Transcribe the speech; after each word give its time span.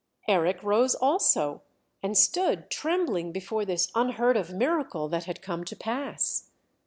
Eric 0.27 0.63
rose 0.63 0.95
also, 0.95 1.61
and 2.01 2.17
stood 2.17 2.71
trembling 2.71 3.31
before 3.31 3.65
this 3.65 3.91
unheard 3.93 4.35
of 4.35 4.51
miracle 4.51 5.07
that 5.09 5.25
had 5.25 5.43
come 5.43 5.63
to 5.65 5.75
pass. 5.75 6.49